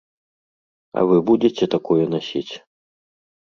А 1.01 1.03
вы 1.11 1.19
будзеце 1.29 1.63
такое 1.75 2.01
насіць? 2.17 2.53